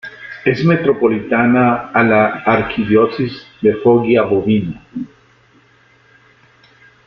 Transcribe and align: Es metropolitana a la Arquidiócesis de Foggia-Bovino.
Es 0.45 0.65
metropolitana 0.65 1.91
a 1.91 2.01
la 2.03 2.25
Arquidiócesis 2.43 3.45
de 3.61 3.75
Foggia-Bovino. 3.83 4.81